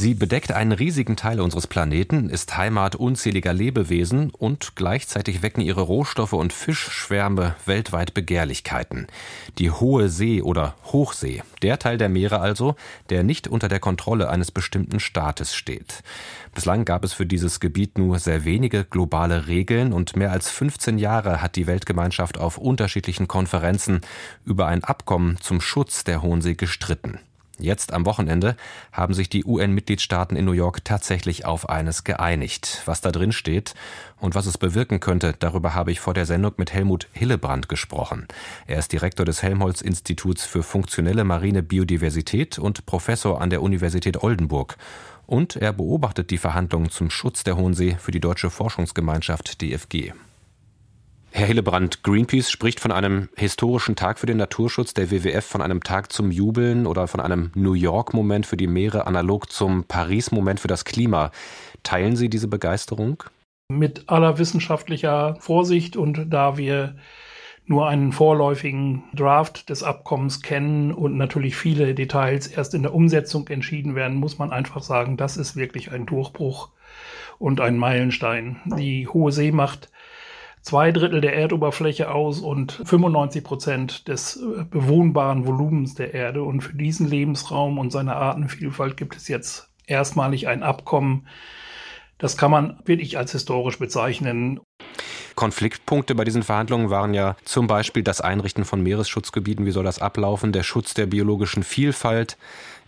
[0.00, 5.80] Sie bedeckt einen riesigen Teil unseres Planeten, ist Heimat unzähliger Lebewesen und gleichzeitig wecken ihre
[5.80, 9.08] Rohstoffe und Fischschwärme weltweit Begehrlichkeiten.
[9.58, 12.76] Die Hohe See oder Hochsee, der Teil der Meere also,
[13.10, 16.04] der nicht unter der Kontrolle eines bestimmten Staates steht.
[16.54, 20.98] Bislang gab es für dieses Gebiet nur sehr wenige globale Regeln und mehr als 15
[20.98, 24.02] Jahre hat die Weltgemeinschaft auf unterschiedlichen Konferenzen
[24.44, 27.18] über ein Abkommen zum Schutz der Hohen See gestritten.
[27.58, 28.56] Jetzt am Wochenende
[28.92, 32.82] haben sich die UN-Mitgliedstaaten in New York tatsächlich auf eines geeinigt.
[32.86, 33.74] Was da drin steht
[34.20, 38.28] und was es bewirken könnte, darüber habe ich vor der Sendung mit Helmut Hillebrand gesprochen.
[38.68, 44.76] Er ist Direktor des Helmholtz-Instituts für funktionelle marine Biodiversität und Professor an der Universität Oldenburg.
[45.26, 50.12] Und er beobachtet die Verhandlungen zum Schutz der Hohen See für die Deutsche Forschungsgemeinschaft DFG.
[51.30, 55.82] Herr Hillebrand, Greenpeace spricht von einem historischen Tag für den Naturschutz, der WWF von einem
[55.82, 60.68] Tag zum Jubeln oder von einem New York-Moment für die Meere analog zum Paris-Moment für
[60.68, 61.30] das Klima.
[61.82, 63.22] Teilen Sie diese Begeisterung?
[63.70, 66.96] Mit aller wissenschaftlicher Vorsicht und da wir
[67.66, 73.46] nur einen vorläufigen Draft des Abkommens kennen und natürlich viele Details erst in der Umsetzung
[73.48, 76.70] entschieden werden, muss man einfach sagen, das ist wirklich ein Durchbruch
[77.38, 78.56] und ein Meilenstein.
[78.78, 79.90] Die Hohe See macht
[80.68, 86.42] zwei Drittel der Erdoberfläche aus und 95 Prozent des äh, bewohnbaren Volumens der Erde.
[86.42, 91.26] Und für diesen Lebensraum und seine Artenvielfalt gibt es jetzt erstmalig ein Abkommen.
[92.18, 94.60] Das kann man wirklich als historisch bezeichnen.
[95.36, 100.02] Konfliktpunkte bei diesen Verhandlungen waren ja zum Beispiel das Einrichten von Meeresschutzgebieten, wie soll das
[100.02, 102.36] ablaufen, der Schutz der biologischen Vielfalt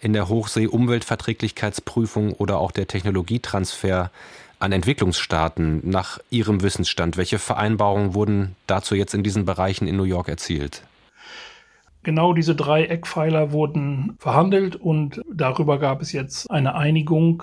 [0.00, 4.10] in der Hochsee, Umweltverträglichkeitsprüfung oder auch der Technologietransfer
[4.58, 7.16] an Entwicklungsstaaten nach Ihrem Wissensstand?
[7.16, 10.82] Welche Vereinbarungen wurden dazu jetzt in diesen Bereichen in New York erzielt?
[12.04, 17.42] Genau diese drei Eckpfeiler wurden verhandelt und darüber gab es jetzt eine Einigung.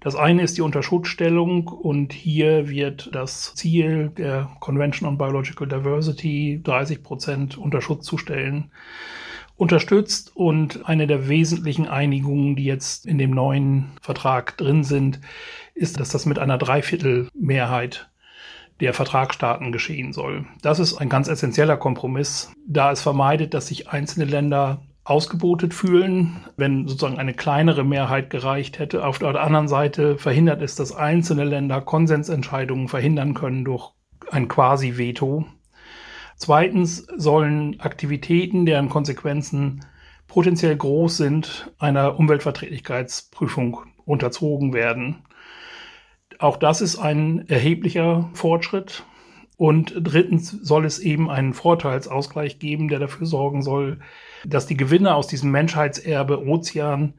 [0.00, 6.60] Das eine ist die Unterschutzstellung und hier wird das Ziel der Convention on Biological Diversity
[6.64, 8.70] 30 Prozent Unterschutz zu stellen
[9.60, 15.20] unterstützt und eine der wesentlichen Einigungen, die jetzt in dem neuen Vertrag drin sind,
[15.74, 18.08] ist, dass das mit einer Dreiviertelmehrheit
[18.80, 20.46] der Vertragsstaaten geschehen soll.
[20.62, 26.40] Das ist ein ganz essentieller Kompromiss, da es vermeidet, dass sich einzelne Länder ausgebotet fühlen,
[26.56, 29.04] wenn sozusagen eine kleinere Mehrheit gereicht hätte.
[29.04, 33.90] Auf der anderen Seite verhindert es, dass einzelne Länder Konsensentscheidungen verhindern können durch
[34.30, 35.44] ein Quasi-Veto.
[36.40, 39.84] Zweitens sollen Aktivitäten, deren Konsequenzen
[40.26, 45.18] potenziell groß sind, einer Umweltverträglichkeitsprüfung unterzogen werden.
[46.38, 49.04] Auch das ist ein erheblicher Fortschritt.
[49.58, 54.00] Und drittens soll es eben einen Vorteilsausgleich geben, der dafür sorgen soll,
[54.46, 57.12] dass die Gewinne aus diesem Menschheitserbe Ozean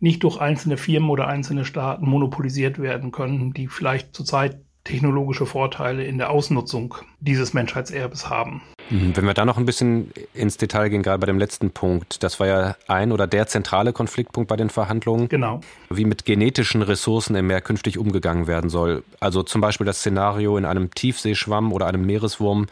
[0.00, 6.04] nicht durch einzelne Firmen oder einzelne Staaten monopolisiert werden können, die vielleicht zurzeit technologische Vorteile
[6.04, 8.62] in der Ausnutzung dieses Menschheitserbes haben.
[8.90, 9.16] Mhm.
[9.16, 12.40] Wenn wir da noch ein bisschen ins Detail gehen, gerade bei dem letzten Punkt, das
[12.40, 15.28] war ja ein oder der zentrale Konfliktpunkt bei den Verhandlungen.
[15.28, 15.60] Genau.
[15.88, 19.04] Wie mit genetischen Ressourcen im Meer künftig umgegangen werden soll.
[19.20, 22.66] Also zum Beispiel das Szenario in einem Tiefseeschwamm oder einem Meereswurm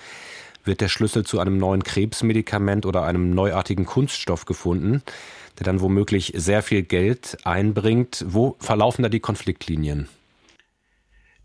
[0.64, 5.02] wird der Schlüssel zu einem neuen Krebsmedikament oder einem neuartigen Kunststoff gefunden,
[5.58, 8.24] der dann womöglich sehr viel Geld einbringt.
[8.28, 10.08] Wo verlaufen da die Konfliktlinien?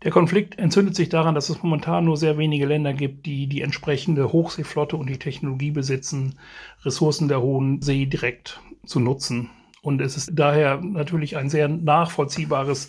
[0.06, 3.60] Der Konflikt entzündet sich daran, dass es momentan nur sehr wenige Länder gibt, die die
[3.60, 6.38] entsprechende Hochseeflotte und die Technologie besitzen,
[6.84, 9.50] Ressourcen der Hohen See direkt zu nutzen.
[9.82, 12.88] Und es ist daher natürlich ein sehr nachvollziehbares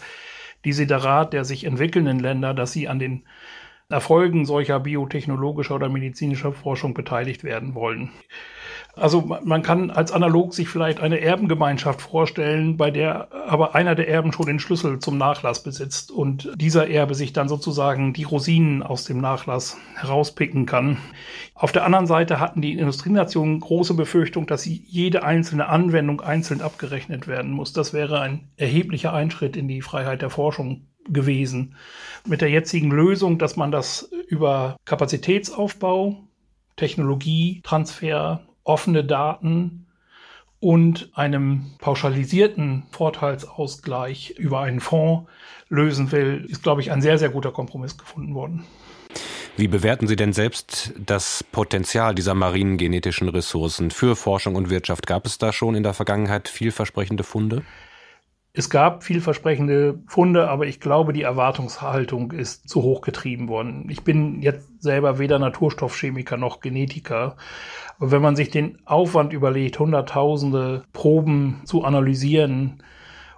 [0.63, 3.23] Desiderat der sich entwickelnden Länder, dass sie an den
[3.89, 8.11] Erfolgen solcher biotechnologischer oder medizinischer Forschung beteiligt werden wollen.
[8.99, 14.09] Also man kann als analog sich vielleicht eine Erbengemeinschaft vorstellen, bei der aber einer der
[14.09, 18.81] Erben schon den Schlüssel zum Nachlass besitzt und dieser Erbe sich dann sozusagen die Rosinen
[18.81, 20.97] aus dem Nachlass herauspicken kann.
[21.53, 27.27] Auf der anderen Seite hatten die Industrienationen große Befürchtung, dass jede einzelne Anwendung einzeln abgerechnet
[27.27, 27.73] werden muss.
[27.73, 31.75] Das wäre ein erheblicher Einschritt in die Freiheit der Forschung gewesen.
[32.25, 36.17] Mit der jetzigen Lösung, dass man das über Kapazitätsaufbau,
[36.75, 39.85] Technologietransfer offene Daten
[40.59, 45.29] und einem pauschalisierten Vorteilsausgleich über einen Fonds
[45.69, 48.65] lösen will, ist, glaube ich, ein sehr, sehr guter Kompromiss gefunden worden.
[49.55, 55.07] Wie bewerten Sie denn selbst das Potenzial dieser marinen genetischen Ressourcen für Forschung und Wirtschaft?
[55.07, 57.63] Gab es da schon in der Vergangenheit vielversprechende Funde?
[58.57, 63.87] Es gab vielversprechende Funde, aber ich glaube, die Erwartungshaltung ist zu hoch getrieben worden.
[63.87, 67.35] Ich bin jetzt selber weder Naturstoffchemiker noch Genetiker.
[67.99, 72.81] Aber wenn man sich den Aufwand überlegt, Hunderttausende Proben zu analysieren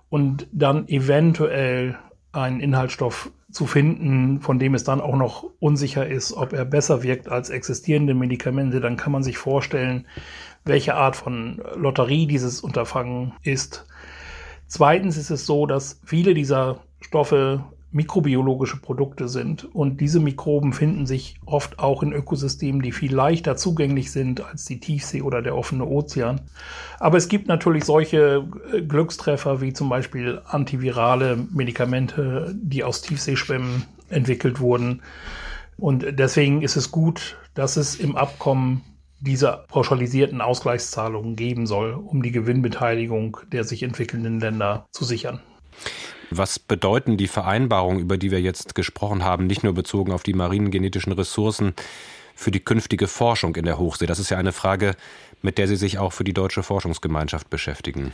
[0.10, 1.98] und dann eventuell
[2.32, 7.04] einen Inhaltsstoff zu finden, von dem es dann auch noch unsicher ist, ob er besser
[7.04, 10.08] wirkt als existierende Medikamente, dann kann man sich vorstellen,
[10.64, 13.86] welche Art von Lotterie dieses Unterfangen ist.
[14.70, 21.08] Zweitens ist es so, dass viele dieser Stoffe mikrobiologische Produkte sind und diese Mikroben finden
[21.08, 25.56] sich oft auch in Ökosystemen, die viel leichter zugänglich sind als die Tiefsee oder der
[25.56, 26.42] offene Ozean.
[27.00, 33.86] Aber es gibt natürlich solche äh, Glückstreffer wie zum Beispiel antivirale Medikamente, die aus Tiefseeschwämmen
[34.10, 35.02] entwickelt wurden.
[35.78, 38.84] Und deswegen ist es gut, dass es im Abkommen
[39.20, 45.42] diese pauschalisierten Ausgleichszahlungen geben soll, um die Gewinnbeteiligung der sich entwickelnden Länder zu sichern.
[46.32, 50.34] Was bedeuten die Vereinbarungen, über die wir jetzt gesprochen haben, nicht nur bezogen auf die
[50.34, 51.74] marinen genetischen Ressourcen,
[52.36, 54.06] für die künftige Forschung in der Hochsee?
[54.06, 54.96] Das ist ja eine Frage,
[55.42, 58.14] mit der Sie sich auch für die deutsche Forschungsgemeinschaft beschäftigen.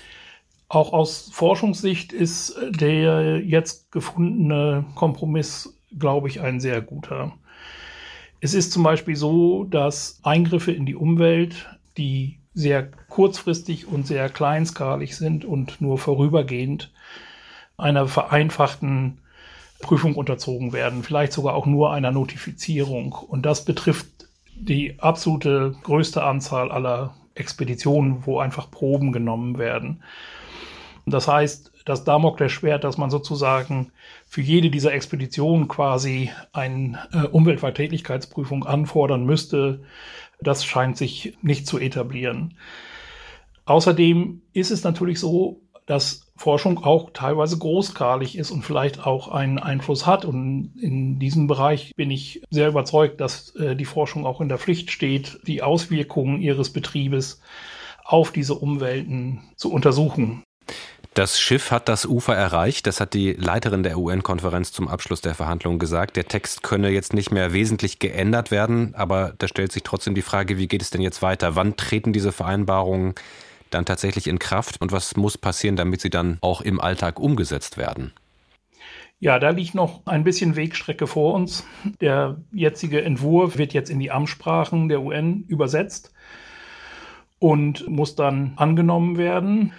[0.68, 7.34] Auch aus Forschungssicht ist der jetzt gefundene Kompromiss, glaube ich, ein sehr guter.
[8.45, 14.30] Es ist zum Beispiel so, dass Eingriffe in die Umwelt, die sehr kurzfristig und sehr
[14.30, 16.92] kleinskalig sind und nur vorübergehend
[17.75, 19.18] einer vereinfachten
[19.80, 23.13] Prüfung unterzogen werden, vielleicht sogar auch nur einer Notifizierung.
[23.13, 24.06] Und das betrifft
[24.56, 30.03] die absolute größte Anzahl aller Expeditionen, wo einfach Proben genommen werden.
[31.06, 33.92] Das heißt, das Damoklesschwert, dass man sozusagen
[34.28, 39.81] für jede dieser Expeditionen quasi eine äh, Umweltverträglichkeitsprüfung anfordern müsste,
[40.42, 42.56] das scheint sich nicht zu etablieren.
[43.66, 49.60] Außerdem ist es natürlich so, dass Forschung auch teilweise großskalig ist und vielleicht auch einen
[49.60, 50.25] Einfluss hat.
[50.25, 54.57] Und in diesem Bereich bin ich sehr überzeugt, dass äh, die Forschung auch in der
[54.57, 57.42] Pflicht steht, die Auswirkungen ihres Betriebes
[58.04, 60.44] auf diese Umwelten zu untersuchen.
[61.15, 62.88] Das Schiff hat das Ufer erreicht.
[62.88, 66.17] Das hat die Leiterin der UN-Konferenz zum Abschluss der Verhandlungen gesagt.
[66.17, 70.21] Der Text könne jetzt nicht mehr wesentlich geändert werden, aber da stellt sich trotzdem die
[70.21, 71.56] Frage, wie geht es denn jetzt weiter?
[71.56, 73.15] Wann treten diese Vereinbarungen
[73.69, 77.77] dann tatsächlich in Kraft und was muss passieren, damit sie dann auch im Alltag umgesetzt
[77.77, 78.11] werden?
[79.21, 81.65] Ja, da liegt noch ein bisschen Wegstrecke vor uns.
[82.01, 86.11] Der jetzige Entwurf wird jetzt in die Amtssprachen der UN übersetzt
[87.39, 89.71] und muss dann angenommen werden.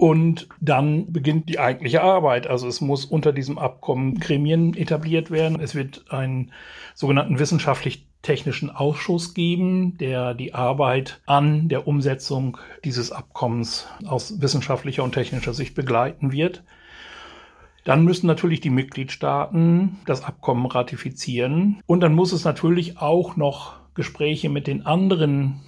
[0.00, 2.46] Und dann beginnt die eigentliche Arbeit.
[2.46, 5.60] Also es muss unter diesem Abkommen Gremien etabliert werden.
[5.60, 6.52] Es wird einen
[6.94, 15.12] sogenannten wissenschaftlich-technischen Ausschuss geben, der die Arbeit an der Umsetzung dieses Abkommens aus wissenschaftlicher und
[15.12, 16.62] technischer Sicht begleiten wird.
[17.84, 21.82] Dann müssen natürlich die Mitgliedstaaten das Abkommen ratifizieren.
[21.84, 25.60] Und dann muss es natürlich auch noch Gespräche mit den anderen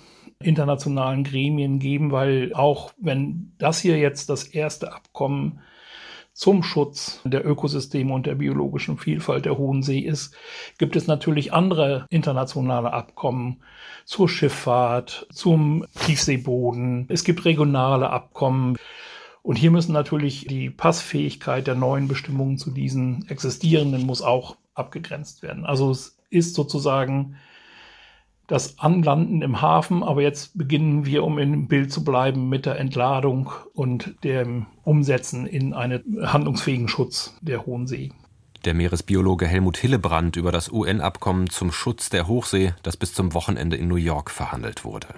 [0.45, 5.61] internationalen Gremien geben, weil auch wenn das hier jetzt das erste Abkommen
[6.33, 10.35] zum Schutz der Ökosysteme und der biologischen Vielfalt der Hohen See ist,
[10.79, 13.63] gibt es natürlich andere internationale Abkommen
[14.05, 17.07] zur Schifffahrt, zum Tiefseeboden.
[17.09, 18.77] Es gibt regionale Abkommen.
[19.43, 25.43] Und hier müssen natürlich die Passfähigkeit der neuen Bestimmungen zu diesen existierenden muss auch abgegrenzt
[25.43, 25.67] werden.
[25.67, 27.37] Also es ist sozusagen
[28.47, 32.79] das Anlanden im Hafen, aber jetzt beginnen wir, um im Bild zu bleiben, mit der
[32.79, 38.11] Entladung und dem Umsetzen in einen handlungsfähigen Schutz der Hohen See.
[38.65, 43.77] Der Meeresbiologe Helmut Hillebrand über das UN-Abkommen zum Schutz der Hochsee, das bis zum Wochenende
[43.77, 45.09] in New York verhandelt wurde.